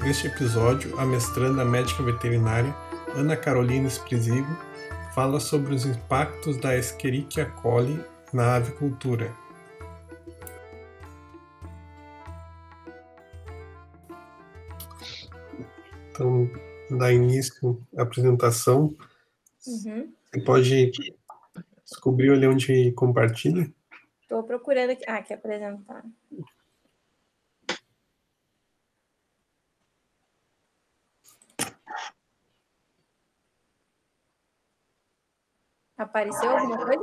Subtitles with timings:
[0.00, 2.74] Neste episódio, a mestranda médica veterinária
[3.14, 4.48] Ana Carolina Espresigo
[5.14, 8.02] fala sobre os impactos da Escherichia coli
[8.32, 9.34] na avicultura.
[16.10, 16.48] Então,
[16.96, 18.94] dá início à apresentação.
[19.66, 20.12] Uhum.
[20.24, 20.92] Você pode
[21.84, 23.70] descobrir onde compartilha?
[24.22, 25.04] Estou procurando aqui.
[25.08, 26.04] Ah, quer apresentar.
[35.98, 37.02] Apareceu alguma coisa?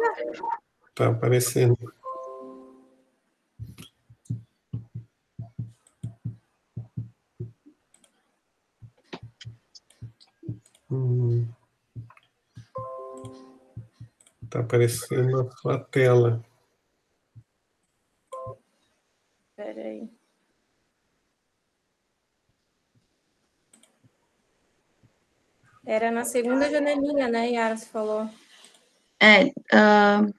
[0.96, 1.78] Tá aparecendo.
[10.90, 11.46] Hum.
[14.50, 16.42] Tá aparecendo a sua tela.
[19.50, 20.10] Espera aí.
[25.86, 28.30] Era na segunda janelinha, né, Yara, você falou.
[29.26, 29.46] É,
[29.76, 30.34] uh,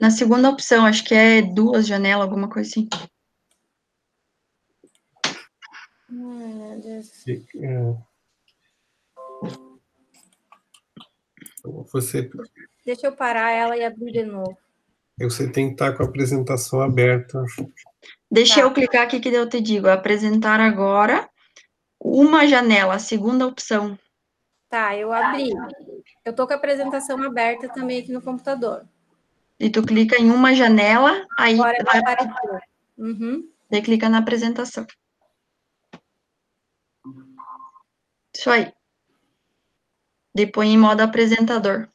[0.00, 2.88] na segunda opção, acho que é duas janelas, alguma coisa assim.
[11.92, 12.30] Você,
[12.84, 14.56] Deixa eu parar ela e abrir de novo.
[15.18, 17.44] você tem que estar com a apresentação aberta.
[18.30, 18.60] Deixa Tá.
[18.62, 21.28] eu clicar aqui que eu te digo, apresentar agora
[22.00, 23.98] uma janela, a segunda opção.
[24.70, 25.50] Tá, eu abri.
[26.24, 28.86] Eu tô com a apresentação aberta também aqui no computador.
[29.58, 32.68] E tu clica em uma janela, aí Agora vai, vai aparecer.
[32.96, 33.50] Uhum.
[33.68, 34.86] daí clica na apresentação.
[38.32, 38.72] Isso aí.
[40.32, 41.88] Depois em modo apresentador.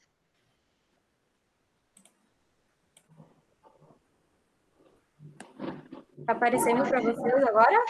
[6.26, 7.86] Tá aparecendo para vocês agora?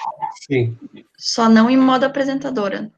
[0.46, 0.78] Sim.
[1.18, 2.92] Só não em modo apresentadora.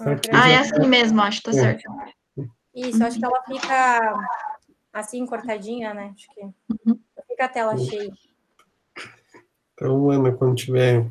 [0.00, 1.54] Aqui Ah, é assim mesmo, acho, tá É.
[1.54, 1.82] certo.
[2.74, 4.28] Isso, acho que ela fica
[4.92, 6.12] assim, cortadinha, né?
[6.14, 7.00] Acho que Uhum.
[7.28, 8.12] fica a tela cheia.
[9.74, 11.06] Então, Ana, quando tiver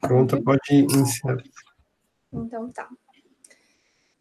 [0.00, 1.36] pronta, pode iniciar.
[2.32, 2.88] Então tá.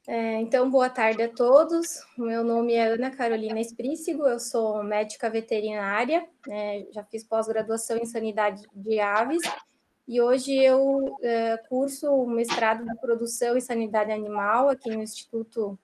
[0.07, 2.03] É, então, boa tarde a todos.
[2.17, 7.97] O meu nome é Ana Carolina Esprícigo, eu sou médica veterinária, né, já fiz pós-graduação
[7.97, 9.41] em sanidade de aves
[10.09, 15.77] e hoje eu é, curso o mestrado de produção e sanidade animal aqui no Instituto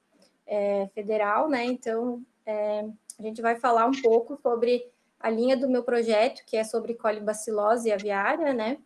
[0.48, 1.64] é, Federal, né?
[1.64, 2.84] Então, é,
[3.20, 4.84] a gente vai falar um pouco sobre
[5.20, 8.80] a linha do meu projeto, que é sobre colibacilose aviária, né?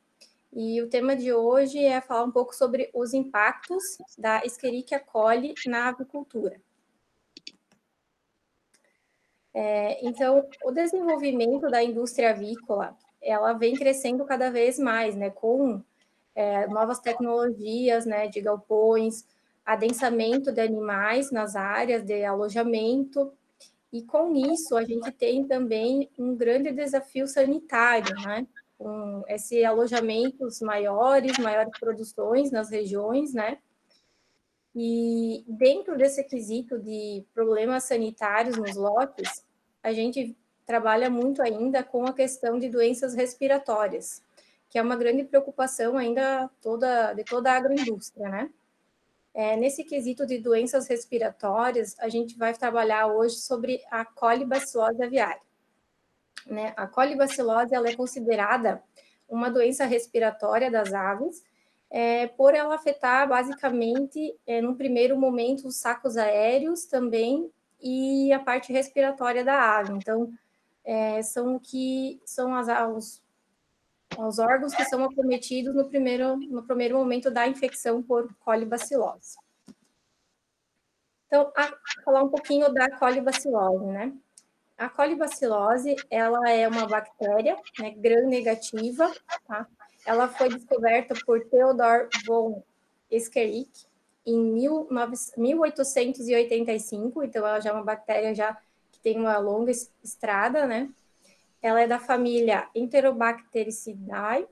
[0.52, 5.54] E o tema de hoje é falar um pouco sobre os impactos da Escherichia coli
[5.66, 6.60] na avicultura.
[9.54, 12.98] É, então, o desenvolvimento da indústria avícola,
[13.30, 15.82] ela vem crescendo cada vez mais, né, com
[16.36, 19.26] é, novas tecnologias, né, de galpões,
[19.66, 23.32] adensamento de animais nas áreas de alojamento,
[23.92, 28.48] e com isso a gente tem também um grande desafio sanitário, né,
[28.78, 33.58] com esse alojamentos maiores, maiores produções nas regiões, né?
[34.74, 39.44] E dentro desse quesito de problemas sanitários nos lotes,
[39.84, 40.38] a gente
[40.70, 44.22] trabalha muito ainda com a questão de doenças respiratórias,
[44.70, 48.52] que é uma grande preocupação ainda toda de toda a agroindústria, né?
[49.34, 55.42] É, nesse quesito de doenças respiratórias, a gente vai trabalhar hoje sobre a colibacilose aviária.
[56.46, 56.72] Né?
[56.78, 58.84] A colibacilose ela é considerada
[59.28, 61.44] uma doença respiratória das aves,
[61.90, 68.72] é, por ela afetar basicamente, é, primeiro momento, os sacos aéreos também e a parte
[68.72, 69.94] respiratória da ave.
[69.94, 70.32] Então,
[70.90, 73.24] é, são que são as, os,
[74.18, 79.38] os órgãos que são acometidos no primeiro, no primeiro momento da infecção por colibacilose.
[81.28, 84.18] Então, a, falar um pouquinho da colibacilose, né?
[84.76, 89.14] A colibacilose, ela é uma bactéria né, gram-negativa,
[89.48, 89.68] tá?
[90.08, 92.64] Ela foi descoberta por Theodor von
[93.12, 93.86] Escherick
[94.26, 98.58] em 19, 1885, então ela já é uma bactéria já
[99.00, 99.72] que tem uma longa
[100.04, 100.90] estrada, né?
[101.62, 104.48] Ela é da família Enterobactericidae,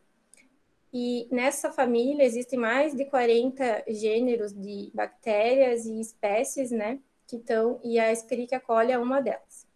[0.93, 6.99] e nessa família existem mais de 40 gêneros de bactérias e espécies, né?
[7.27, 9.67] Que estão, e a Escherichia coli é uma delas.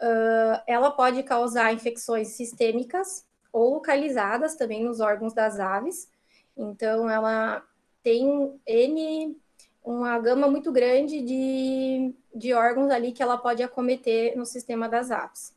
[0.00, 6.08] Uh, ela pode causar infecções sistêmicas ou localizadas também nos órgãos das aves.
[6.56, 7.62] Então, ela
[8.02, 9.36] tem N,
[9.82, 15.10] uma gama muito grande de, de órgãos ali que ela pode acometer no sistema das
[15.10, 15.54] aves.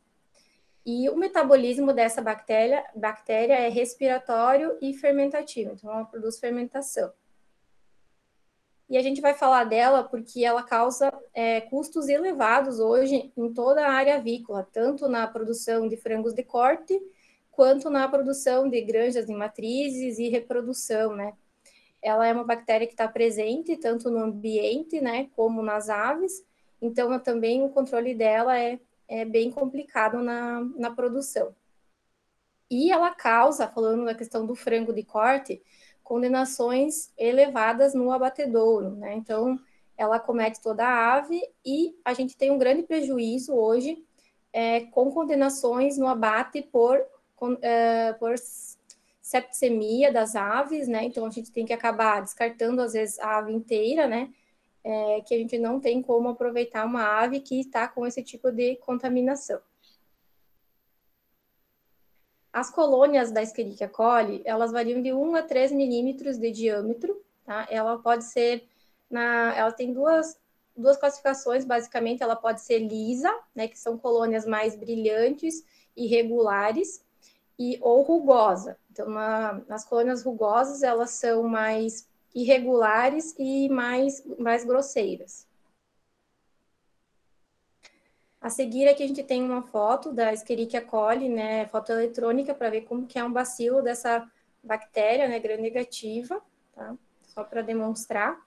[0.85, 7.11] E o metabolismo dessa bactéria, bactéria é respiratório e fermentativo, então ela produz fermentação.
[8.89, 13.85] E a gente vai falar dela porque ela causa é, custos elevados hoje em toda
[13.85, 16.99] a área avícola, tanto na produção de frangos de corte,
[17.51, 21.33] quanto na produção de granjas de matrizes e reprodução, né?
[22.01, 26.43] Ela é uma bactéria que está presente tanto no ambiente, né, como nas aves,
[26.81, 28.79] então também o controle dela é
[29.09, 31.53] é bem complicado na, na produção.
[32.69, 35.61] E ela causa, falando da questão do frango de corte,
[36.03, 39.15] condenações elevadas no abatedouro, né?
[39.15, 39.59] Então,
[39.97, 44.05] ela comete toda a ave e a gente tem um grande prejuízo hoje
[44.53, 47.01] é, com condenações no abate por,
[47.35, 48.35] com, é, por
[49.19, 51.03] septicemia das aves, né?
[51.03, 54.31] Então, a gente tem que acabar descartando, às vezes, a ave inteira, né?
[54.83, 58.51] É, que a gente não tem como aproveitar uma ave que está com esse tipo
[58.51, 59.59] de contaminação.
[62.51, 67.67] As colônias da Escherichia coli, elas variam de 1 a 3 milímetros de diâmetro, tá?
[67.69, 68.67] Ela pode ser,
[69.09, 70.39] na, ela tem duas,
[70.75, 75.63] duas classificações, basicamente, ela pode ser lisa, né, que são colônias mais brilhantes
[75.95, 77.03] e regulares,
[77.59, 78.77] e, ou rugosa.
[78.89, 85.47] Então, na, nas colônias rugosas, elas são mais irregulares e mais, mais grosseiras.
[88.41, 92.69] A seguir aqui a gente tem uma foto da Escherichia coli, né, foto eletrônica para
[92.69, 94.29] ver como que é um bacilo dessa
[94.63, 96.41] bactéria, né, gram-negativa,
[96.73, 96.95] tá?
[97.27, 98.39] Só para demonstrar.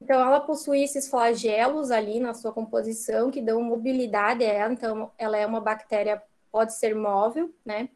[0.00, 4.72] Então, ela possui esses flagelos ali na sua composição que dão mobilidade a ela.
[4.72, 7.88] Então, ela é uma bactéria, pode ser móvel, né?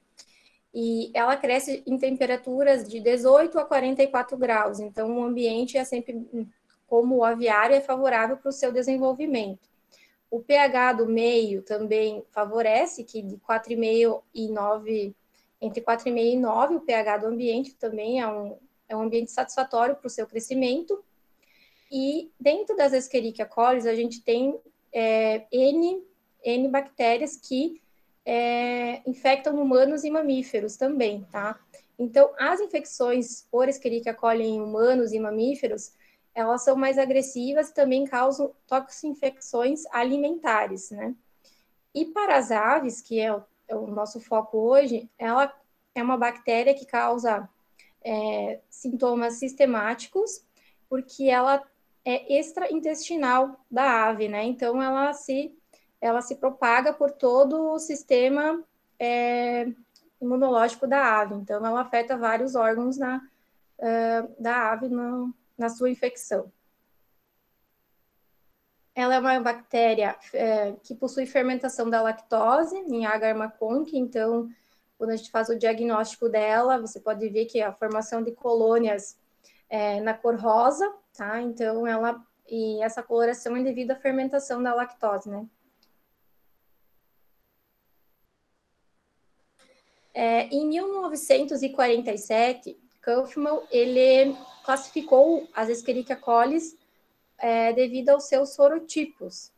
[0.72, 6.26] E ela cresce em temperaturas de 18 a 44 graus, então o ambiente é sempre,
[6.86, 9.68] como o aviário, é favorável para o seu desenvolvimento.
[10.30, 15.14] O pH do meio também favorece, que de 4,5 e 9,
[15.60, 18.56] entre 4,5 e 9, o pH do ambiente também é um,
[18.88, 21.02] é um ambiente satisfatório para o seu crescimento.
[21.90, 24.56] E dentro das Escherichia coli, a gente tem
[24.92, 26.00] é, N,
[26.44, 27.82] N bactérias que
[28.32, 31.58] é, infectam humanos e mamíferos também, tá?
[31.98, 35.92] Então, as infecções por Escherichia coli em humanos e mamíferos,
[36.32, 41.12] elas são mais agressivas e também causam toxinfecções alimentares, né?
[41.92, 45.52] E para as aves, que é o, é o nosso foco hoje, ela
[45.92, 47.50] é uma bactéria que causa
[48.00, 50.44] é, sintomas sistemáticos,
[50.88, 51.60] porque ela
[52.04, 54.44] é extraintestinal da ave, né?
[54.44, 55.52] Então, ela se
[56.00, 58.62] ela se propaga por todo o sistema
[58.98, 59.66] é,
[60.20, 61.34] imunológico da ave.
[61.34, 63.18] Então, ela afeta vários órgãos na,
[63.78, 66.50] uh, da ave no, na sua infecção.
[68.94, 74.50] Ela é uma bactéria é, que possui fermentação da lactose em agar maconque, então,
[74.98, 79.16] quando a gente faz o diagnóstico dela, você pode ver que a formação de colônias
[79.68, 81.40] é, na cor rosa, tá?
[81.40, 85.46] Então, ela, e essa coloração é devido à fermentação da lactose, né?
[90.12, 96.58] É, em 1947, Kaufman ele classificou as Escherichia coli
[97.38, 99.52] é, devido aos seus sorotipos.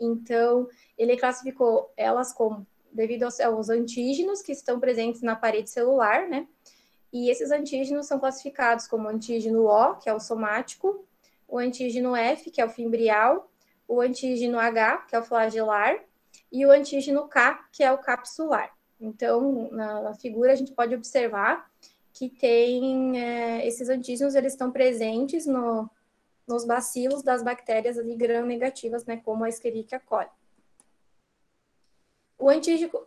[0.00, 6.28] Então, ele classificou elas como devido aos, aos antígenos que estão presentes na parede celular,
[6.28, 6.46] né?
[7.12, 11.04] E esses antígenos são classificados como antígeno O, que é o somático,
[11.46, 13.50] o antígeno F, que é o fimbrial,
[13.86, 15.98] o antígeno H, que é o flagelar,
[16.52, 18.77] e o antígeno K, que é o capsular.
[19.00, 21.70] Então, na, na figura a gente pode observar
[22.12, 25.88] que tem é, esses antígenos, eles estão presentes no,
[26.46, 30.28] nos bacilos das bactérias ali gram-negativas, né, como a Escherichia coli.
[32.36, 32.48] O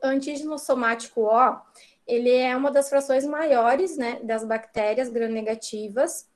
[0.03, 1.62] antígeno, somático O,
[2.07, 6.29] ele é uma das frações maiores, né, das bactérias gram-negativas,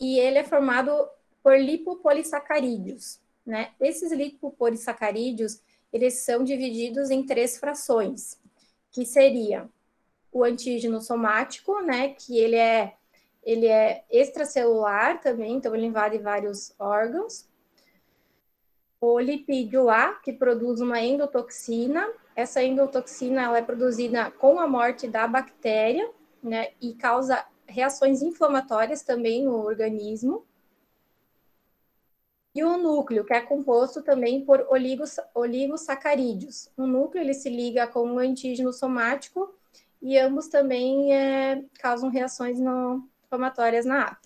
[0.00, 1.08] e ele é formado
[1.42, 3.72] por lipopolissacarídeos, né?
[3.78, 8.38] Esses lipopolissacarídeos, eles são divididos em três frações
[8.94, 9.68] que seria
[10.30, 12.94] o antígeno somático, né, que ele é
[13.42, 17.46] ele é extracelular também, então ele invade vários órgãos.
[18.98, 22.10] O lipídio A, que produz uma endotoxina.
[22.34, 26.10] Essa endotoxina ela é produzida com a morte da bactéria,
[26.42, 30.46] né, e causa reações inflamatórias também no organismo.
[32.54, 36.70] E o núcleo, que é composto também por oligos, oligosacarídeos.
[36.76, 39.52] O núcleo ele se liga com o antígeno somático
[40.00, 44.16] e ambos também é, causam reações no, inflamatórias na ave.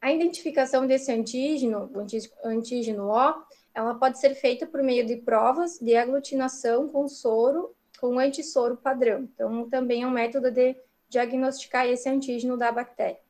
[0.00, 3.42] A identificação desse antígeno, o antígeno O,
[3.74, 9.22] ela pode ser feita por meio de provas de aglutinação com soro, com antissoro padrão.
[9.22, 10.76] Então, também é um método de
[11.08, 13.23] diagnosticar esse antígeno da bactéria.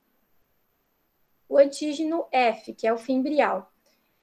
[1.48, 3.70] O antígeno F, que é o fimbrial.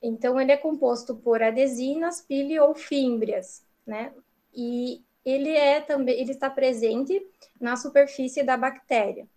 [0.01, 4.13] Então, ele é composto por adesinas, pili ou fímbrias, né?
[4.53, 7.25] E ele é também, ele está presente
[7.59, 9.27] na superfície da bactéria.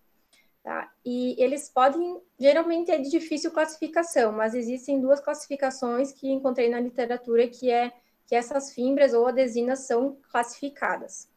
[0.62, 0.91] Tá?
[1.05, 6.81] E eles podem, geralmente é de difícil classificação, mas existem duas classificações que encontrei na
[6.81, 7.93] literatura que é
[8.26, 11.29] que essas fibras ou adesinas são classificadas.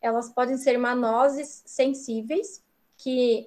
[0.00, 2.64] Elas podem ser manoses sensíveis,
[2.96, 3.46] que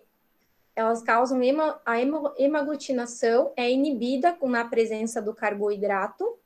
[0.75, 1.95] elas causam hema, a
[2.37, 6.37] hemaglutinação é inibida na presença do carboidrato.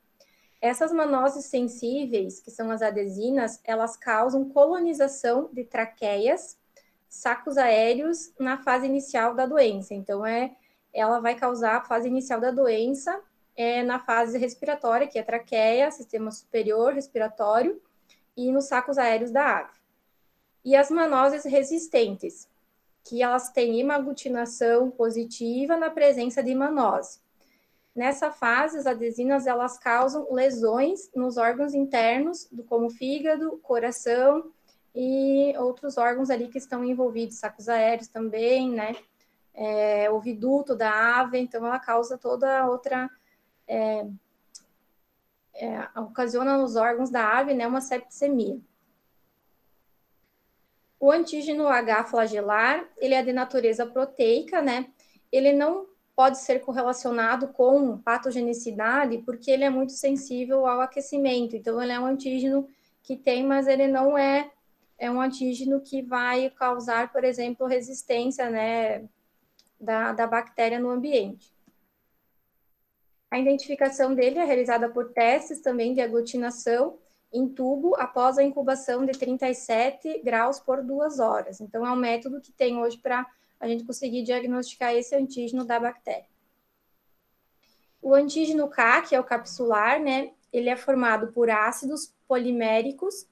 [0.60, 6.58] Essas manoses sensíveis, que são as adesinas, elas causam colonização de traqueias
[7.08, 9.94] sacos aéreos na fase inicial da doença.
[9.94, 10.54] Então, é,
[10.92, 13.20] ela vai causar a fase inicial da doença
[13.56, 17.82] é, na fase respiratória, que é traqueia, sistema superior respiratório,
[18.36, 19.72] e nos sacos aéreos da ave.
[20.64, 22.48] E as manoses resistentes,
[23.04, 27.18] que elas têm hemaglutinação positiva na presença de manose.
[27.94, 34.52] Nessa fase, as adesinas elas causam lesões nos órgãos internos, como fígado, coração
[34.94, 38.96] e outros órgãos ali que estão envolvidos, sacos aéreos também, né?
[39.52, 43.10] É, o viduto da ave, então ela causa toda outra.
[43.66, 44.06] É,
[45.54, 48.58] é, ocasiona nos órgãos da ave né, uma septicemia.
[51.00, 54.86] O antígeno H flagelar, ele é de natureza proteica, né?
[55.32, 61.56] Ele não pode ser correlacionado com patogenicidade, porque ele é muito sensível ao aquecimento.
[61.56, 62.68] Então, ele é um antígeno
[63.02, 64.50] que tem, mas ele não é
[65.00, 69.08] é um antígeno que vai causar, por exemplo, resistência né,
[69.80, 71.50] da, da bactéria no ambiente.
[73.30, 76.98] A identificação dele é realizada por testes também de aglutinação
[77.32, 81.60] em tubo após a incubação de 37 graus por duas horas.
[81.60, 83.26] Então, é um método que tem hoje para
[83.58, 86.28] a gente conseguir diagnosticar esse antígeno da bactéria.
[88.02, 93.28] O antígeno K, que é o capsular, né, ele é formado por ácidos poliméricos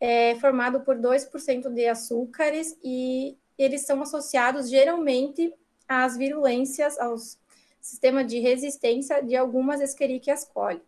[0.00, 5.52] é formado por 2% de açúcares e eles são associados geralmente
[5.88, 7.38] às virulências, aos
[7.80, 10.82] sistema de resistência de algumas Escherichia coli.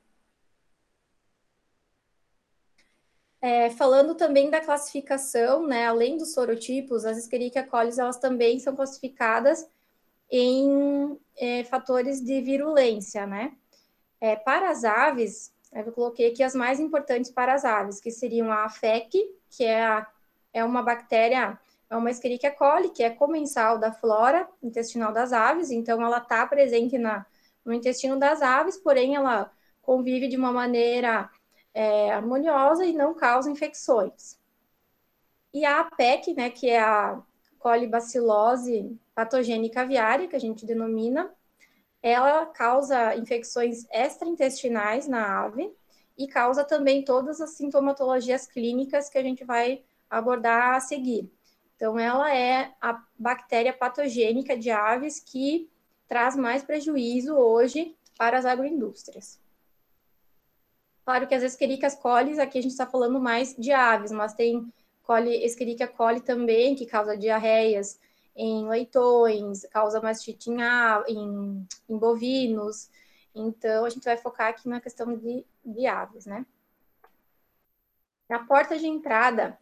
[3.41, 8.75] É, falando também da classificação, né, além dos sorotipos, as Escherichia coli elas também são
[8.75, 9.69] classificadas
[10.31, 13.53] em é, fatores de virulência, né?
[14.21, 18.51] É, para as aves, eu coloquei aqui as mais importantes para as aves, que seriam
[18.53, 19.13] a FEC,
[19.51, 20.07] que é, a,
[20.53, 25.71] é uma bactéria, é uma Escherichia coli, que é comensal da flora intestinal das aves,
[25.71, 27.25] então ela está presente na,
[27.65, 31.31] no intestino das aves, porém ela convive de uma maneira
[31.79, 34.37] é, harmoniosa e não causa infecções.
[35.55, 37.23] E a APEC, né, que é a
[37.57, 41.33] colibacilose patogênica aviária, que a gente denomina,
[42.03, 45.73] ela causa infecções extraintestinais na ave
[46.17, 51.33] e causa também todas as sintomatologias clínicas que a gente vai abordar a seguir.
[51.77, 55.71] Então, ela é a bactéria patogênica de aves que
[56.09, 59.39] traz mais prejuízo hoje para as agroindústrias.
[61.09, 64.71] Claro que as Escherichia coli, aqui a gente está falando mais de aves, mas tem
[65.03, 67.99] coli, Escherichia coli também, que causa diarreias,
[68.37, 70.59] em leitões, causa mastite em,
[71.09, 72.91] em, em bovinos.
[73.35, 76.45] Então, a gente vai focar aqui na questão de, de aves, né?
[78.29, 79.59] A porta de entrada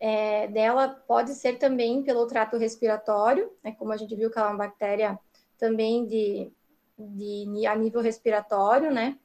[0.00, 4.48] é, dela pode ser também pelo trato respiratório, né, como a gente viu que ela
[4.48, 5.16] é uma bactéria
[5.56, 6.50] também de,
[6.98, 9.16] de a nível respiratório, né?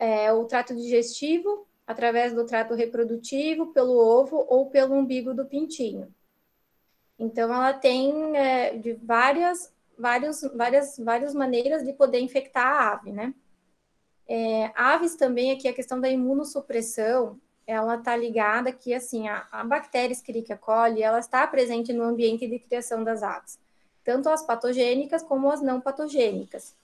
[0.00, 6.12] É, o trato digestivo, através do trato reprodutivo, pelo ovo ou pelo umbigo do pintinho.
[7.18, 13.12] Então, ela tem é, de várias, várias, várias, várias maneiras de poder infectar a ave,
[13.12, 13.34] né?
[14.26, 19.62] É, aves também, aqui a questão da imunossupressão, ela está ligada que, assim, a, a
[19.64, 23.58] bactéria Escherichia coli, ela está presente no ambiente de criação das aves,
[24.02, 26.74] tanto as patogênicas como as não patogênicas.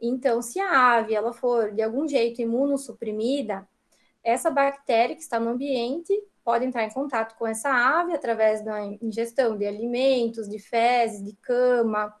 [0.00, 3.66] Então, se a ave, ela for, de algum jeito, imunossuprimida,
[4.22, 6.12] essa bactéria que está no ambiente
[6.44, 11.34] pode entrar em contato com essa ave através da ingestão de alimentos, de fezes, de
[11.36, 12.14] cama,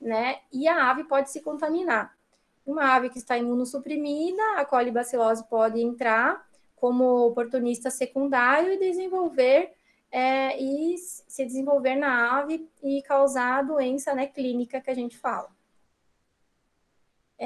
[0.00, 0.38] né?
[0.52, 2.16] E a ave pode se contaminar.
[2.64, 9.72] Uma ave que está imunossuprimida, a colibacilose pode entrar como oportunista secundário e desenvolver
[10.10, 15.18] é, e se desenvolver na ave e causar a doença né, clínica que a gente
[15.18, 15.48] fala.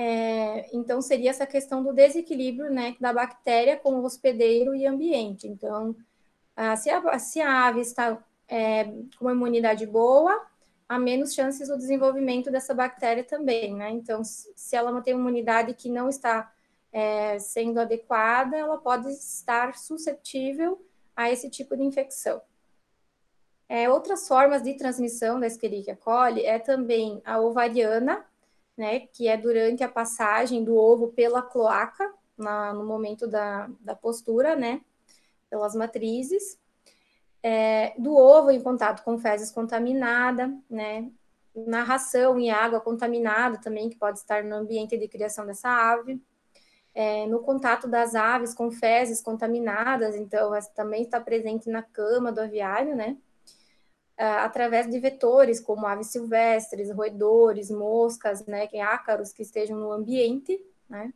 [0.00, 5.48] É, então, seria essa questão do desequilíbrio né, da bactéria com o hospedeiro e ambiente.
[5.48, 5.96] Então,
[6.54, 10.40] ah, se, a, se a ave está é, com uma imunidade boa,
[10.88, 13.90] há menos chances do desenvolvimento dessa bactéria também, né?
[13.90, 16.48] Então, se ela tem uma imunidade que não está
[16.92, 20.80] é, sendo adequada, ela pode estar suscetível
[21.16, 22.40] a esse tipo de infecção.
[23.68, 28.24] É, outras formas de transmissão da Escherichia coli é também a ovariana,
[28.78, 33.96] né, que é durante a passagem do ovo pela cloaca, na, no momento da, da
[33.96, 34.80] postura, né,
[35.50, 36.56] pelas matrizes,
[37.42, 41.10] é, do ovo em contato com fezes contaminada, né,
[41.66, 46.22] na ração e água contaminada também, que pode estar no ambiente de criação dessa ave,
[46.94, 52.30] é, no contato das aves com fezes contaminadas, então essa também está presente na cama
[52.30, 53.16] do aviário, né,
[54.18, 61.12] através de vetores como aves silvestres, roedores, moscas, né, ácaros que estejam no ambiente, né,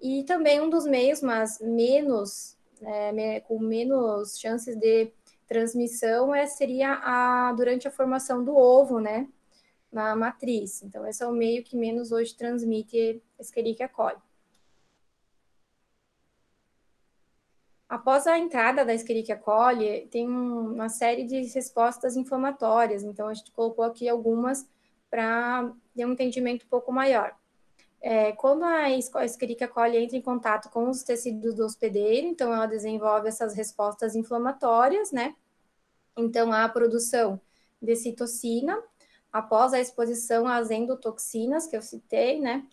[0.00, 5.10] e também um dos meios, mas menos, é, com menos chances de
[5.46, 9.26] transmissão é, seria a, durante a formação do ovo, né,
[9.90, 10.82] na matriz.
[10.82, 14.18] Então, esse é o meio que menos hoje transmite Escherichia coli.
[17.94, 23.52] Após a entrada da Escherichia coli, tem uma série de respostas inflamatórias, então a gente
[23.52, 24.68] colocou aqui algumas
[25.08, 27.36] para ter um entendimento um pouco maior.
[28.00, 32.66] É, quando a Escherichia coli entra em contato com os tecidos do hospedeiro, então ela
[32.66, 35.36] desenvolve essas respostas inflamatórias, né?
[36.16, 37.40] Então, há a produção
[37.80, 38.76] de citocina
[39.32, 42.66] após a exposição às endotoxinas que eu citei, né?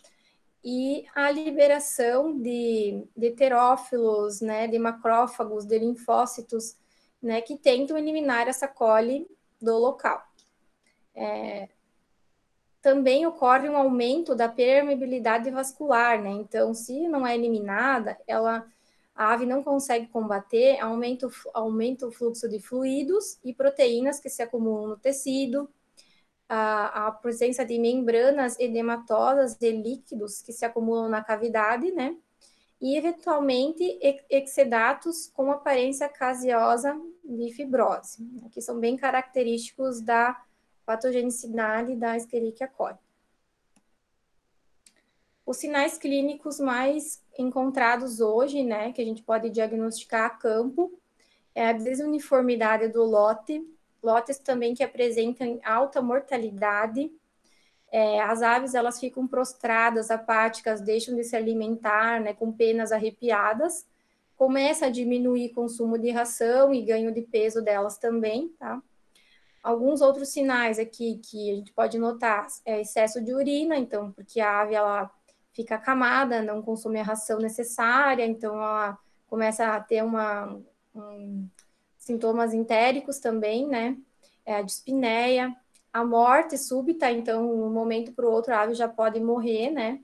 [0.64, 6.76] E a liberação de, de terófilos, né, de macrófagos, de linfócitos,
[7.20, 9.28] né, que tentam eliminar essa coli
[9.60, 10.22] do local.
[11.14, 11.68] É,
[12.80, 16.30] também ocorre um aumento da permeabilidade vascular, né?
[16.30, 18.66] Então, se não é eliminada, ela
[19.14, 24.42] a ave não consegue combater, aumenta, aumenta o fluxo de fluidos e proteínas que se
[24.42, 25.68] acumulam no tecido,
[26.54, 32.14] a, a presença de membranas edematosas de líquidos que se acumulam na cavidade, né?
[32.78, 38.50] E, eventualmente, exedatos com aparência caseosa de fibrose, né?
[38.52, 40.38] que são bem característicos da
[40.84, 42.98] patogenicidade da Escherichia coli.
[45.46, 50.92] Os sinais clínicos mais encontrados hoje, né, que a gente pode diagnosticar a campo,
[51.54, 53.64] é a desuniformidade do lote,
[54.02, 57.10] lotes também que apresentam alta mortalidade.
[57.90, 63.86] É, as aves elas ficam prostradas, apáticas, deixam de se alimentar, né, com penas arrepiadas.
[64.36, 68.82] Começa a diminuir consumo de ração e ganho de peso delas também, tá?
[69.62, 74.40] Alguns outros sinais aqui que a gente pode notar é excesso de urina, então, porque
[74.40, 75.08] a ave ela
[75.52, 80.58] fica acamada, não consome a ração necessária, então ela começa a ter uma,
[80.94, 81.48] um,
[82.02, 83.96] sintomas entéricos também, né?
[84.44, 85.54] É a dispneia,
[85.92, 89.70] a morte súbita, então, de um momento para o outro, a ave já pode morrer,
[89.70, 90.00] né?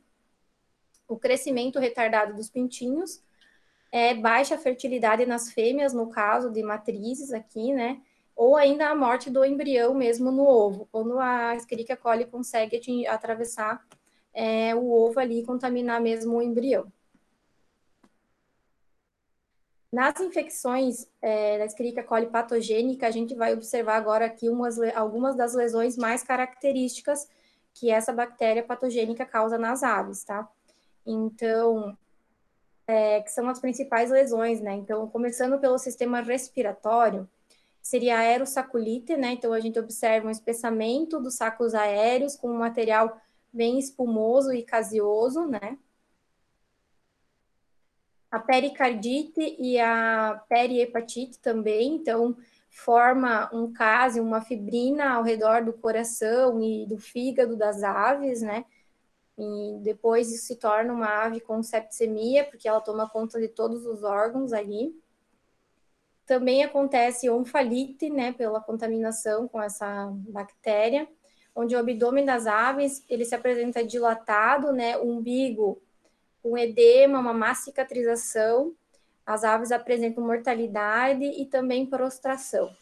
[1.09, 3.21] O crescimento retardado dos pintinhos,
[3.91, 8.01] é baixa fertilidade nas fêmeas, no caso de matrizes aqui, né?
[8.37, 13.85] Ou ainda a morte do embrião mesmo no ovo, quando a Escherichia coli consegue atravessar
[14.33, 16.93] é, o ovo ali e contaminar mesmo o embrião.
[19.91, 25.35] Nas infecções é, da Escherichia coli patogênica, a gente vai observar agora aqui umas, algumas
[25.35, 27.27] das lesões mais características
[27.73, 30.47] que essa bactéria patogênica causa nas aves, tá?
[31.07, 31.97] Então,
[32.87, 34.75] é, que são as principais lesões, né?
[34.75, 37.29] Então, começando pelo sistema respiratório,
[37.81, 39.33] seria a aerosaculite, né?
[39.33, 43.19] Então, a gente observa um espessamento dos sacos aéreos com um material
[43.51, 45.79] bem espumoso e caseoso, né?
[48.31, 52.37] A pericardite e a perihepatite também, então
[52.71, 58.65] forma um caso, uma fibrina ao redor do coração e do fígado das aves, né?
[59.39, 63.87] E depois isso se torna uma ave com septicemia, porque ela toma conta de todos
[63.87, 64.95] os órgãos ali.
[66.27, 71.09] Também acontece onfalite, né, pela contaminação com essa bactéria
[71.59, 75.83] onde o abdômen das aves ele se apresenta dilatado, né, o umbigo
[76.43, 78.75] com edema, uma má cicatrização.
[79.25, 82.75] As aves apresentam mortalidade e também prostração.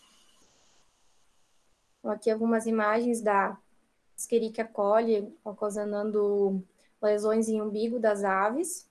[1.99, 3.59] Então, aqui algumas imagens da
[4.17, 6.63] Escherichia coli ocasionando
[7.03, 8.89] lesões em umbigo das aves.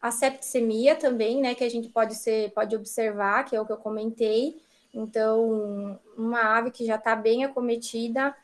[0.00, 3.72] A septicemia também, né, que a gente pode ser, pode observar, que é o que
[3.72, 8.36] eu comentei, então, uma ave que já está bem acometida,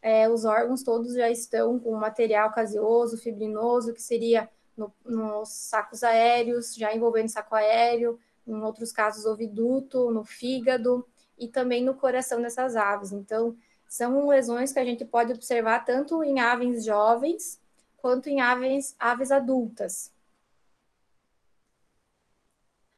[0.00, 6.02] é, os órgãos todos já estão com material caseoso, fibrinoso, que seria no, nos sacos
[6.02, 11.06] aéreos, já envolvendo saco aéreo, em outros casos oviduto, no fígado
[11.38, 13.12] e também no coração dessas aves.
[13.12, 13.56] Então,
[13.88, 17.60] são lesões que a gente pode observar tanto em aves jovens
[17.96, 20.12] quanto em aves, aves adultas.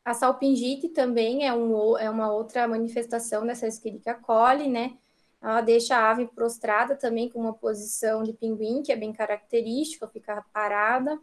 [0.04, 4.98] A salpingite também é, um, é uma outra manifestação dessa Escherichia coli, né?
[5.42, 10.06] Ela deixa a ave prostrada também com uma posição de pinguim, que é bem característica,
[10.06, 11.18] fica parada.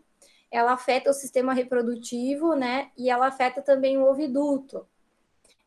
[0.49, 2.89] Ela afeta o sistema reprodutivo, né?
[2.97, 4.87] E ela afeta também o oviduto.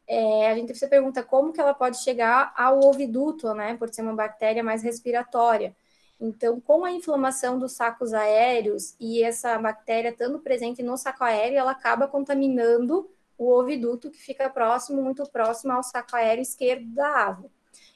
[0.06, 3.76] É, a gente se pergunta como que ela pode chegar ao oviduto, né?
[3.76, 5.76] Por ser uma bactéria mais respiratória.
[6.20, 11.58] Então, com a inflamação dos sacos aéreos e essa bactéria estando presente no saco aéreo,
[11.58, 13.08] ela acaba contaminando
[13.38, 17.48] o oviduto que fica próximo, muito próximo ao saco aéreo esquerdo da ave.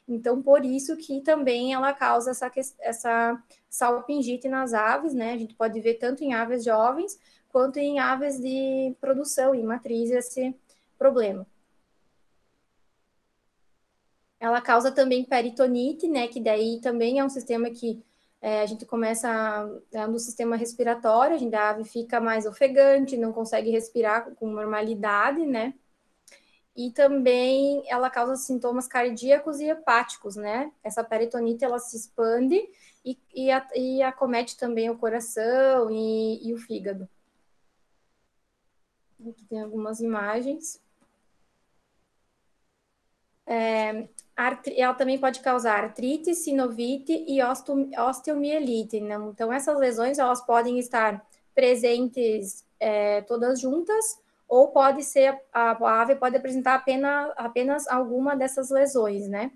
[0.06, 5.32] Então, por isso que também ela causa essa, essa salpingite nas aves, né?
[5.32, 10.10] A gente pode ver tanto em aves jovens quanto em aves de produção, em matriz,
[10.10, 10.54] esse
[10.98, 11.46] problema.
[14.38, 16.28] Ela causa também peritonite, né?
[16.28, 18.04] Que daí também é um sistema que
[18.42, 23.16] é, a gente começa é, no sistema respiratório, a, gente, a ave fica mais ofegante,
[23.16, 25.72] não consegue respirar com normalidade, né?
[26.76, 30.72] E também ela causa sintomas cardíacos e hepáticos, né?
[30.82, 32.68] Essa peritonite, ela se expande
[33.04, 37.08] e, e, a, e acomete também o coração e, e o fígado.
[39.28, 40.82] Aqui tem algumas imagens.
[43.46, 44.08] É,
[44.76, 49.00] ela também pode causar artrite, sinovite e osteomielite.
[49.00, 49.14] Né?
[49.28, 56.02] Então, essas lesões elas podem estar presentes é, todas juntas, ou pode ser, a, a
[56.02, 59.50] ave pode apresentar apenas, apenas alguma dessas lesões, né?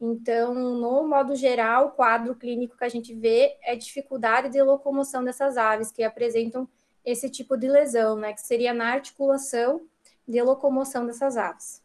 [0.00, 5.22] Então, no modo geral, o quadro clínico que a gente vê é dificuldade de locomoção
[5.22, 6.68] dessas aves que apresentam
[7.04, 8.32] esse tipo de lesão, né?
[8.32, 9.86] Que seria na articulação
[10.26, 11.82] de locomoção dessas aves.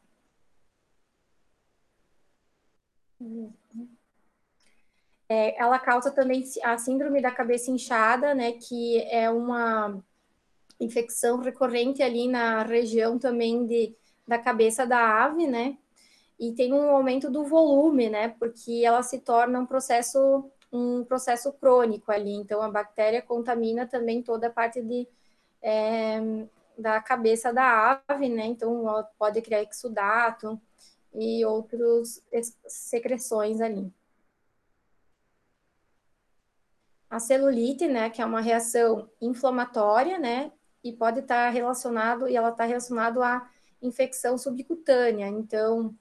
[5.29, 10.01] É, ela causa também a síndrome da cabeça inchada, né, que é uma
[10.79, 13.95] infecção recorrente ali na região também de,
[14.27, 15.77] da cabeça da ave, né,
[16.39, 21.53] e tem um aumento do volume, né, porque ela se torna um processo um processo
[21.53, 25.07] crônico ali, então a bactéria contamina também toda a parte de,
[25.61, 26.19] é,
[26.77, 30.59] da cabeça da ave, né, então ela pode criar exudato,
[31.13, 32.23] e outras
[32.67, 33.91] secreções ali.
[37.09, 40.51] A celulite, né, que é uma reação inflamatória, né,
[40.83, 43.49] e pode estar relacionado, e ela está relacionada à
[43.81, 45.27] infecção subcutânea.
[45.27, 45.93] Então,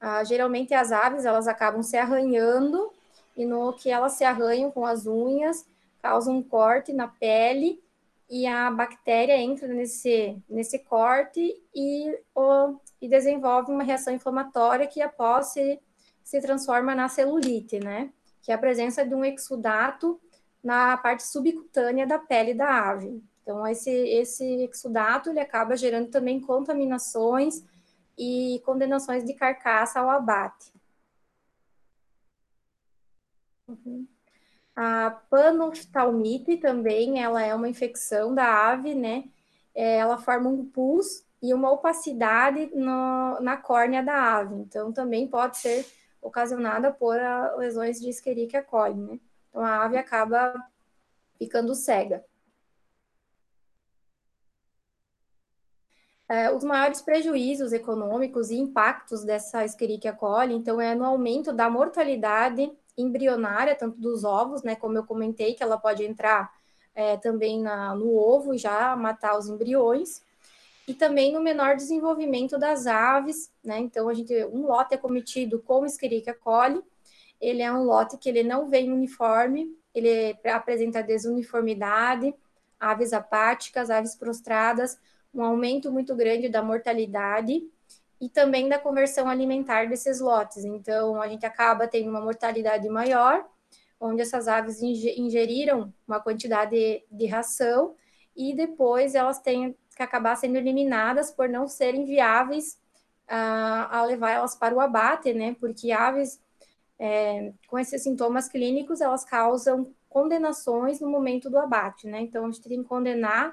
[0.00, 2.92] ah, geralmente as aves, elas acabam se arranhando,
[3.36, 5.66] e no que elas se arranham com as unhas,
[6.02, 7.82] causam um corte na pele,
[8.30, 15.02] e a bactéria entra nesse, nesse corte e, o, e desenvolve uma reação inflamatória que
[15.02, 15.80] após se,
[16.22, 18.12] se transforma na celulite, né?
[18.40, 20.20] Que é a presença de um exudato
[20.62, 23.20] na parte subcutânea da pele da ave.
[23.50, 27.64] Então, esse, esse exudato, ele acaba gerando também contaminações
[28.16, 30.72] e condenações de carcaça ao abate.
[33.66, 34.06] Uhum.
[34.76, 39.24] A panoftalmite também, ela é uma infecção da ave, né?
[39.74, 44.54] É, ela forma um pus e uma opacidade no, na córnea da ave.
[44.54, 45.84] Então, também pode ser
[46.22, 47.16] ocasionada por
[47.58, 49.18] lesões de Escherichia coli, né?
[49.48, 50.54] Então, a ave acaba
[51.36, 52.24] ficando cega.
[56.30, 61.68] É, os maiores prejuízos econômicos e impactos dessa Escherichia coli, então, é no aumento da
[61.68, 66.48] mortalidade embrionária, tanto dos ovos, né, como eu comentei, que ela pode entrar
[66.94, 70.22] é, também na, no ovo e já matar os embriões,
[70.86, 75.58] e também no menor desenvolvimento das aves, né, então a gente, um lote é cometido
[75.58, 76.80] com Escherichia coli,
[77.40, 82.32] ele é um lote que ele não vem uniforme, ele apresenta desuniformidade,
[82.78, 84.96] aves apáticas, aves prostradas,
[85.32, 87.62] um aumento muito grande da mortalidade,
[88.20, 90.64] e também da conversão alimentar desses lotes.
[90.64, 93.48] Então, a gente acaba tendo uma mortalidade maior,
[93.98, 97.94] onde essas aves ingeriram uma quantidade de ração
[98.36, 102.78] e depois elas têm que acabar sendo eliminadas por não serem viáveis
[103.26, 105.54] a, a levar elas para o abate, né?
[105.58, 106.40] Porque aves
[106.98, 112.20] é, com esses sintomas clínicos elas causam condenações no momento do abate, né?
[112.20, 113.52] Então a gente tem que condenar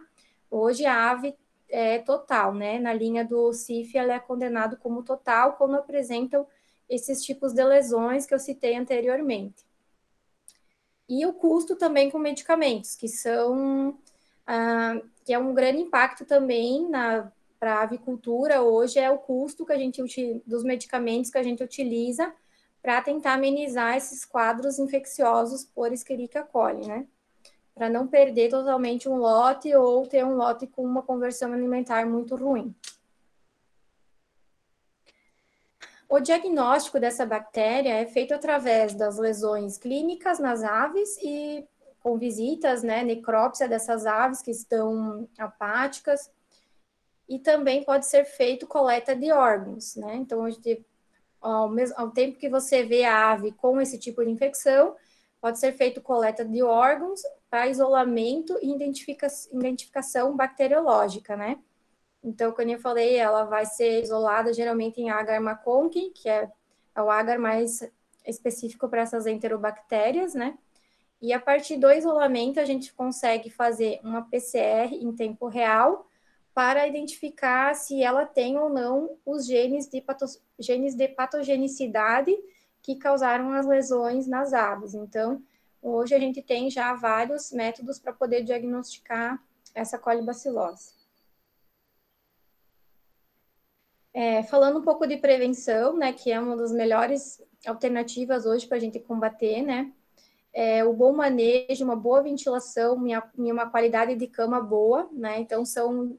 [0.50, 1.36] hoje a ave
[1.70, 2.80] é, total, né?
[2.80, 6.48] Na linha do CIF, ela é condenado como total quando apresentam
[6.90, 9.66] esses tipos de lesões que eu citei anteriormente.
[11.10, 13.98] e o custo também com medicamentos, que são
[14.46, 16.90] ah, que é um grande impacto também
[17.60, 20.02] para a avicultura hoje é o custo que a gente
[20.46, 22.34] dos medicamentos que a gente utiliza
[22.82, 27.08] para tentar amenizar esses quadros infecciosos por Escherichia coli, né?
[27.78, 32.36] Para não perder totalmente um lote ou ter um lote com uma conversão alimentar muito
[32.36, 32.76] ruim.
[36.10, 41.68] O diagnóstico dessa bactéria é feito através das lesões clínicas nas aves e
[42.00, 46.32] com visitas, né, necrópsia dessas aves que estão apáticas,
[47.28, 50.16] e também pode ser feito coleta de órgãos, né?
[50.16, 50.48] Então,
[51.42, 54.96] ao, mesmo, ao tempo que você vê a ave com esse tipo de infecção,
[55.40, 61.60] pode ser feito coleta de órgãos para isolamento e identifica, identificação bacteriológica, né?
[62.24, 66.50] Então, como eu falei, ela vai ser isolada geralmente em agar maconchi, que é,
[66.96, 67.88] é o agar mais
[68.26, 70.58] específico para essas enterobactérias, né?
[71.22, 76.08] E a partir do isolamento, a gente consegue fazer uma PCR em tempo real
[76.54, 80.26] para identificar se ela tem ou não os genes de, pato,
[80.60, 82.36] genes de patogenicidade
[82.88, 84.94] que causaram as lesões nas aves.
[84.94, 85.44] Então,
[85.82, 89.44] hoje a gente tem já vários métodos para poder diagnosticar
[89.76, 90.96] essa colibacilose.
[94.14, 98.78] É, falando um pouco de prevenção, né, que é uma das melhores alternativas hoje para
[98.78, 99.92] a gente combater, né,
[100.54, 105.66] é, o bom manejo, uma boa ventilação e uma qualidade de cama boa, né, então
[105.66, 106.18] são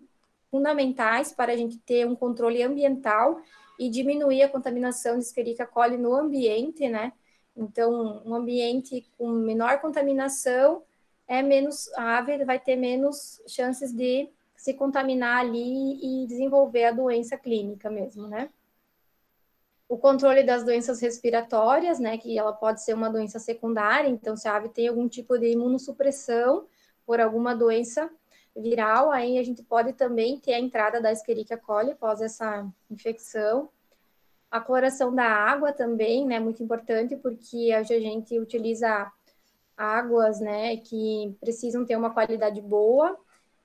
[0.51, 3.41] fundamentais para a gente ter um controle ambiental
[3.79, 7.13] e diminuir a contaminação de Escherichia coli no ambiente, né,
[7.57, 10.83] então um ambiente com menor contaminação
[11.27, 16.93] é menos, a ave vai ter menos chances de se contaminar ali e desenvolver a
[16.93, 18.51] doença clínica mesmo, né?
[19.89, 24.49] O controle das doenças respiratórias, né, que ela pode ser uma doença secundária, então se
[24.49, 26.67] a ave tem algum tipo de imunossupressão
[27.07, 28.11] por alguma doença
[28.61, 33.69] viral, aí a gente pode também ter a entrada da Escherichia coli após essa infecção.
[34.51, 39.13] A cloração da água também, né, muito importante, porque a gente utiliza
[39.77, 43.17] águas, né, que precisam ter uma qualidade boa,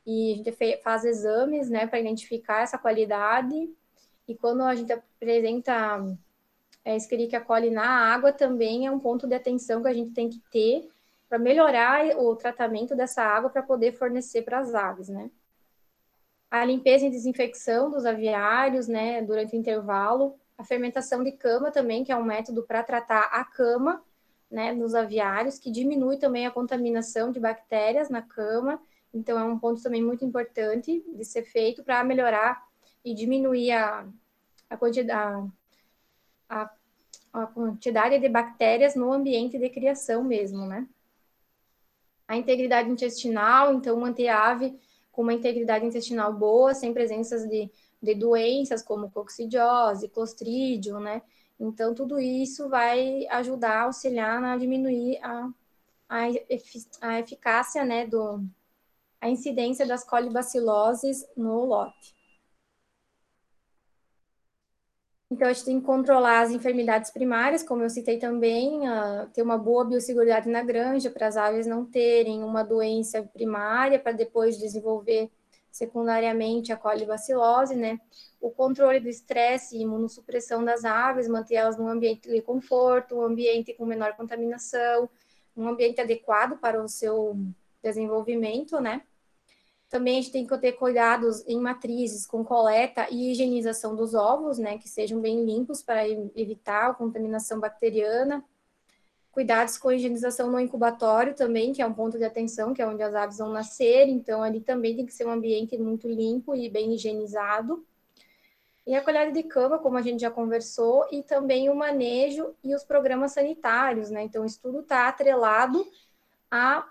[0.06, 3.70] e a gente faz exames, né, para identificar essa qualidade.
[4.28, 6.06] E quando a gente apresenta
[6.84, 10.30] é, Escherichia coli na água, também é um ponto de atenção que a gente tem
[10.30, 10.90] que ter
[11.34, 15.32] para melhorar o tratamento dessa água para poder fornecer para as aves, né?
[16.52, 20.40] A limpeza e desinfecção dos aviários, né, durante o intervalo.
[20.56, 24.04] A fermentação de cama também, que é um método para tratar a cama,
[24.52, 28.80] né, nos aviários, que diminui também a contaminação de bactérias na cama
[29.14, 32.66] então, é um ponto também muito importante de ser feito para melhorar
[33.06, 34.08] e diminuir a,
[34.70, 35.52] a, quantidade,
[36.50, 36.72] a,
[37.32, 40.88] a quantidade de bactérias no ambiente de criação mesmo, né?
[42.28, 44.78] A integridade intestinal, então, manter a ave
[45.12, 47.70] com uma integridade intestinal boa, sem presenças de,
[48.02, 51.22] de doenças como coccidiose, clostridium, né?
[51.60, 55.50] Então, tudo isso vai ajudar, auxiliar na diminuir a,
[56.10, 56.24] a,
[57.02, 58.44] a eficácia, né, do,
[59.22, 62.16] a incidência das colibaciloses no lote.
[65.34, 69.42] Então, a gente tem que controlar as enfermidades primárias, como eu citei também, uh, ter
[69.42, 74.60] uma boa biosseguridade na granja, para as aves não terem uma doença primária, para depois
[74.60, 75.32] desenvolver
[75.72, 78.00] secundariamente a colibacilose, né?
[78.40, 83.24] O controle do estresse e imunossupressão das aves, manter elas num ambiente de conforto, um
[83.24, 85.10] ambiente com menor contaminação,
[85.58, 87.36] um ambiente adequado para o seu
[87.82, 89.02] desenvolvimento, né?
[89.94, 94.58] Também a gente tem que ter cuidados em matrizes com coleta e higienização dos ovos,
[94.58, 98.44] né, que sejam bem limpos para evitar a contaminação bacteriana.
[99.32, 102.88] Cuidados com a higienização no incubatório também, que é um ponto de atenção, que é
[102.88, 106.56] onde as aves vão nascer, então ali também tem que ser um ambiente muito limpo
[106.56, 107.86] e bem higienizado.
[108.88, 112.74] E a colher de cama, como a gente já conversou, e também o manejo e
[112.74, 114.24] os programas sanitários, né?
[114.24, 115.86] Então, o estudo está atrelado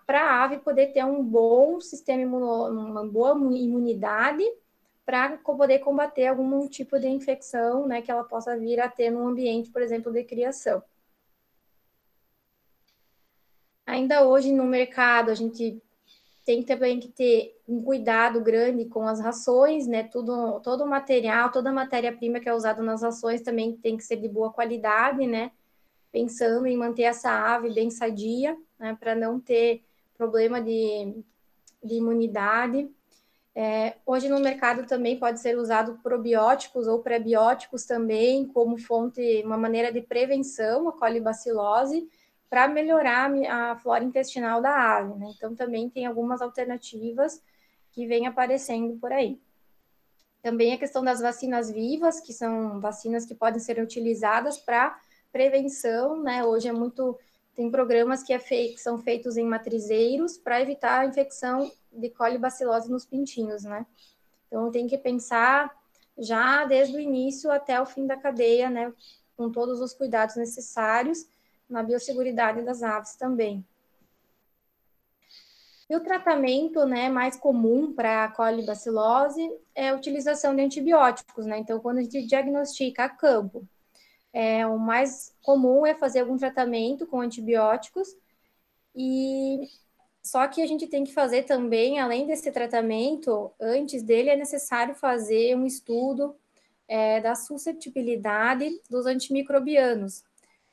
[0.06, 4.44] para a ave poder ter um bom sistema imuno, uma boa imunidade
[5.06, 9.26] para poder combater algum tipo de infecção, né, que ela possa vir a ter no
[9.26, 10.82] ambiente, por exemplo, de criação.
[13.86, 15.80] Ainda hoje no mercado a gente
[16.44, 20.02] tem também que ter um cuidado grande com as rações, né?
[20.02, 24.02] Tudo, todo o material, toda a matéria-prima que é usada nas rações também tem que
[24.02, 25.52] ser de boa qualidade, né?
[26.10, 29.84] Pensando em manter essa ave bem sadia né, para não ter
[30.18, 31.14] problema de,
[31.82, 32.90] de imunidade.
[33.54, 39.56] É, hoje no mercado também pode ser usado probióticos ou prebióticos também como fonte, uma
[39.56, 42.08] maneira de prevenção à colibacilose,
[42.50, 45.32] para melhorar a flora intestinal da ave, né?
[45.34, 47.42] Então, também tem algumas alternativas
[47.92, 49.40] que vêm aparecendo por aí.
[50.42, 54.98] Também a questão das vacinas vivas, que são vacinas que podem ser utilizadas para
[55.32, 56.44] prevenção, né?
[56.44, 57.18] Hoje é muito
[57.54, 62.90] tem programas que, é que são feitos em matrizeiros para evitar a infecção de colibacilose
[62.90, 63.86] nos pintinhos, né?
[64.46, 65.74] Então tem que pensar
[66.16, 68.92] já desde o início até o fim da cadeia, né?
[69.36, 71.26] Com todos os cuidados necessários
[71.68, 73.64] na biosseguridade das aves também.
[75.88, 81.58] E o tratamento né, mais comum para a colibacilose é a utilização de antibióticos, né?
[81.58, 83.68] Então, quando a gente diagnostica a campo,
[84.32, 88.08] é, o mais comum é fazer algum tratamento com antibióticos,
[88.94, 89.68] e
[90.22, 94.94] só que a gente tem que fazer também, além desse tratamento, antes dele é necessário
[94.94, 96.36] fazer um estudo
[96.86, 100.22] é, da suscetibilidade dos antimicrobianos,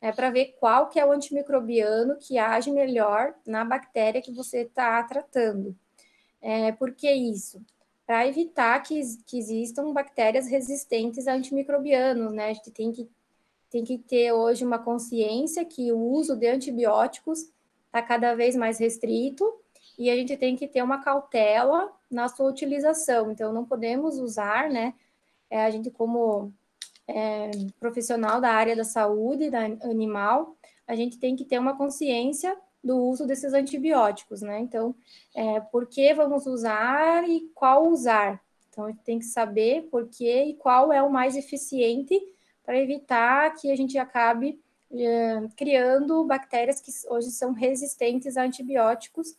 [0.02, 4.62] é, para ver qual que é o antimicrobiano que age melhor na bactéria que você
[4.62, 5.76] está tratando.
[6.42, 7.62] É, por que isso?
[8.06, 12.50] Para evitar que, que existam bactérias resistentes a antimicrobianos, né?
[12.50, 13.10] A gente tem que,
[13.70, 17.52] tem que ter hoje uma consciência que o uso de antibióticos
[17.86, 19.46] está cada vez mais restrito
[19.98, 23.32] e a gente tem que ter uma cautela na sua utilização.
[23.32, 24.94] Então, não podemos usar, né?
[25.50, 26.54] É, a gente, como
[27.08, 30.56] é, profissional da área da saúde da animal,
[30.88, 34.60] a gente tem que ter uma consciência do uso desses antibióticos, né?
[34.60, 34.96] Então,
[35.36, 38.42] é, por que vamos usar e qual usar?
[38.70, 42.20] Então, a gente tem que saber por que e qual é o mais eficiente
[42.70, 49.36] para evitar que a gente acabe é, criando bactérias que hoje são resistentes a antibióticos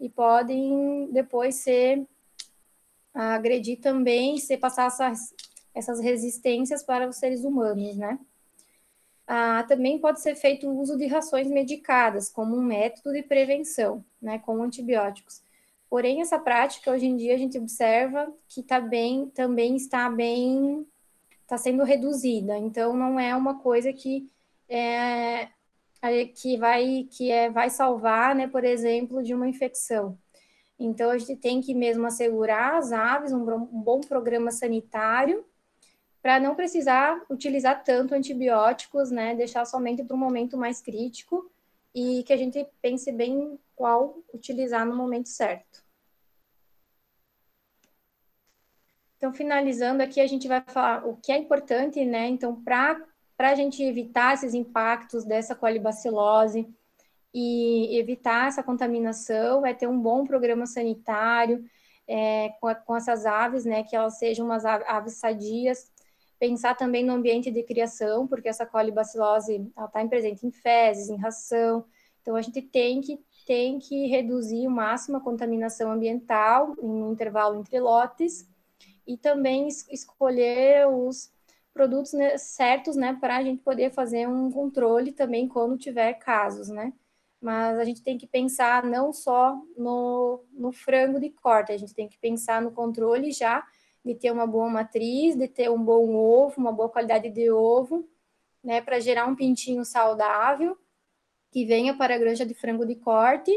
[0.00, 2.04] e podem depois ser
[3.14, 5.32] agredir também, se passar essas
[5.72, 8.18] essas resistências para os seres humanos, né?
[9.28, 14.04] Ah, também pode ser feito o uso de rações medicadas como um método de prevenção,
[14.20, 15.40] né, com antibióticos.
[15.88, 20.84] Porém, essa prática hoje em dia a gente observa que tá bem, também está bem,
[21.52, 22.56] está sendo reduzida.
[22.56, 24.30] Então, não é uma coisa que
[24.68, 25.48] é,
[26.34, 30.18] que vai que é vai salvar, né, por exemplo, de uma infecção.
[30.78, 35.44] Então, a gente tem que mesmo assegurar as aves um, um bom programa sanitário
[36.22, 39.34] para não precisar utilizar tanto antibióticos, né?
[39.34, 41.50] Deixar somente para um momento mais crítico
[41.94, 45.81] e que a gente pense bem qual utilizar no momento certo.
[49.22, 52.26] Então, finalizando aqui, a gente vai falar o que é importante, né?
[52.26, 52.98] Então, para
[53.38, 56.68] a gente evitar esses impactos dessa colibacilose
[57.32, 61.64] e evitar essa contaminação, é ter um bom programa sanitário
[62.08, 63.84] é, com, com essas aves, né?
[63.84, 65.88] Que elas sejam umas aves sadias,
[66.36, 71.84] Pensar também no ambiente de criação, porque essa colibacilose está presente em fezes, em ração.
[72.20, 77.12] Então, a gente tem que, tem que reduzir o máximo a contaminação ambiental em um
[77.12, 78.50] intervalo entre lotes
[79.06, 81.32] e também escolher os
[81.72, 86.68] produtos né, certos, né, para a gente poder fazer um controle também quando tiver casos,
[86.68, 86.92] né?
[87.40, 91.94] Mas a gente tem que pensar não só no, no frango de corte, a gente
[91.94, 93.66] tem que pensar no controle já
[94.04, 98.08] de ter uma boa matriz, de ter um bom ovo, uma boa qualidade de ovo,
[98.62, 100.76] né, para gerar um pintinho saudável
[101.50, 103.50] que venha para a granja de frango de corte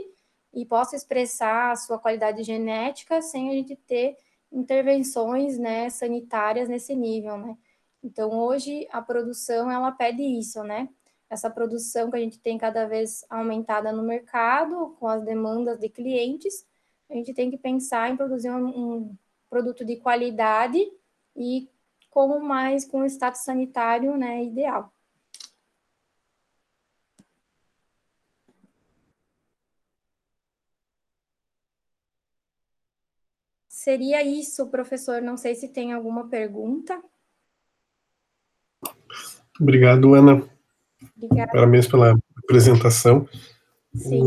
[0.53, 4.17] e possa expressar a sua qualidade genética sem a gente ter
[4.55, 7.57] intervenções, né, sanitárias nesse nível, né?
[8.01, 10.87] Então, hoje a produção ela pede isso, né?
[11.29, 15.89] Essa produção que a gente tem cada vez aumentada no mercado, com as demandas de
[15.89, 16.65] clientes,
[17.09, 19.17] a gente tem que pensar em produzir um, um
[19.49, 20.79] produto de qualidade
[21.35, 21.69] e
[22.09, 24.94] como mais com o status sanitário né, ideal.
[33.85, 35.21] Seria isso, professor.
[35.21, 36.99] Não sei se tem alguma pergunta.
[39.61, 40.43] Obrigado, Ana.
[41.15, 41.51] Obrigada.
[41.51, 43.29] Parabéns pela apresentação.
[43.93, 44.23] Sim.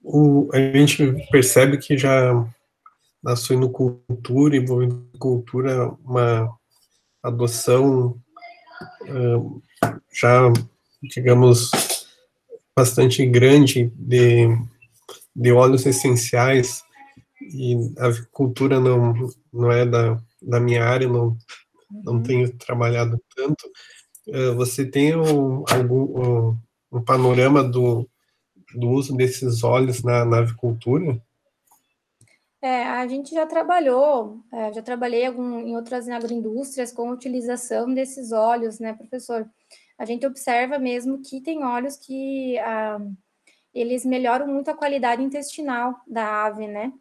[0.00, 2.32] O, o, a gente percebe que já
[3.20, 6.56] na suinocultura, envolvendo cultura, uma
[7.20, 8.16] adoção
[9.08, 9.62] uh,
[10.12, 10.52] já,
[11.02, 11.72] digamos,
[12.76, 14.56] bastante grande de,
[15.34, 16.84] de óleos essenciais,
[17.52, 19.14] e a avicultura não,
[19.52, 21.36] não é da, da minha área, não,
[21.90, 22.22] não uhum.
[22.22, 23.70] tenho trabalhado tanto.
[24.26, 26.58] Uh, você tem um, algum, um,
[26.92, 28.08] um panorama do,
[28.74, 31.20] do uso desses óleos na, na avicultura?
[32.62, 37.92] É, a gente já trabalhou, é, já trabalhei algum, em outras agroindústrias com a utilização
[37.92, 39.46] desses óleos, né, professor?
[39.98, 42.98] a gente observa mesmo que tem óleos que ah,
[43.72, 46.92] eles melhoram muito a qualidade intestinal da ave, né?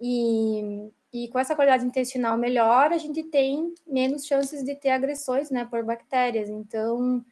[0.00, 5.50] E, e com essa qualidade intestinal melhor, a gente tem menos chances de ter agressões,
[5.50, 6.48] né, por bactérias.
[6.48, 7.24] Então,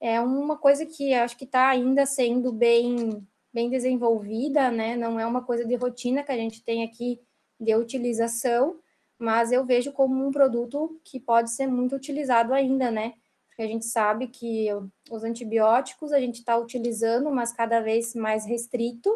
[0.00, 4.96] é uma coisa que acho que está ainda sendo bem, bem desenvolvida, né?
[4.96, 7.20] Não é uma coisa de rotina que a gente tem aqui
[7.58, 8.80] de utilização,
[9.18, 13.14] mas eu vejo como um produto que pode ser muito utilizado ainda, né?
[13.46, 14.66] Porque a gente sabe que
[15.08, 19.10] os antibióticos a gente está utilizando, mas cada vez mais restrito,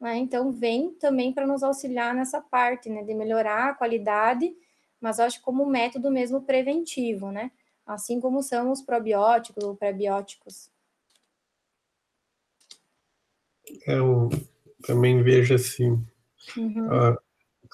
[0.00, 0.16] né?
[0.16, 4.52] Então, vem também para nos auxiliar nessa parte, né, de melhorar a qualidade,
[5.00, 7.50] mas eu acho como método mesmo preventivo, né?
[7.86, 10.70] Assim como são os probióticos ou prebióticos.
[13.86, 14.28] Eu
[14.82, 16.02] também vejo assim
[16.56, 16.92] uhum.
[16.92, 17.18] a,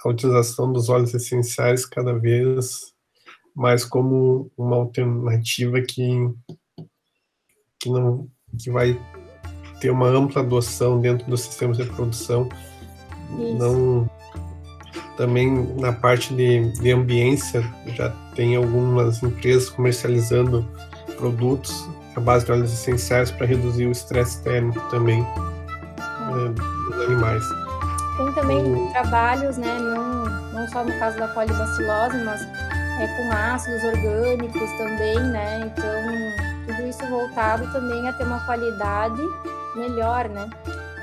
[0.04, 2.94] a utilização dos óleos essenciais cada vez
[3.54, 6.04] mais como uma alternativa que
[7.78, 8.98] que não que vai
[9.80, 12.48] ter uma ampla adoção dentro dos sistemas de produção.
[13.38, 13.58] Isso.
[13.58, 14.08] Não,
[15.16, 20.66] também na parte de, de ambiência, já tem algumas empresas comercializando
[21.16, 26.54] produtos à base de óleos essenciais para reduzir o estresse térmico também né,
[26.86, 27.42] dos animais.
[28.16, 28.90] Tem também o...
[28.92, 32.40] trabalhos, né, não, não só no caso da polibacilose, mas
[32.98, 39.22] é, com ácidos orgânicos também, né, então tudo isso voltado também a ter uma qualidade
[39.76, 40.48] melhor, né?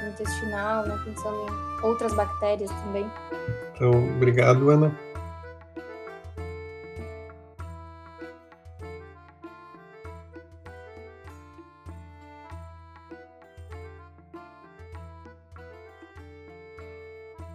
[0.08, 1.00] Intestinal, né?
[1.06, 1.48] Pensando
[1.82, 3.10] em outras bactérias também.
[3.76, 4.92] Então, obrigado, Ana.